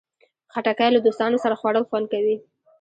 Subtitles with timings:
[0.53, 2.35] خټکی له دوستانو سره خوړل خوند کوي.